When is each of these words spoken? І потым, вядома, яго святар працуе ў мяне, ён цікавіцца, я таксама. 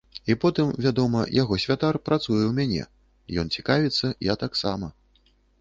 І 0.33 0.35
потым, 0.43 0.71
вядома, 0.85 1.21
яго 1.41 1.59
святар 1.65 1.99
працуе 2.09 2.39
ў 2.47 2.53
мяне, 2.61 2.83
ён 3.43 3.55
цікавіцца, 3.59 4.15
я 4.33 4.41
таксама. 4.47 4.95